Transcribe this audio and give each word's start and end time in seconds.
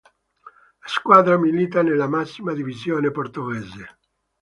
La 0.81 0.87
squadra 0.87 1.37
milita 1.37 1.83
nella 1.83 2.07
massima 2.07 2.53
divisione 2.53 3.11
portoghese. 3.11 3.97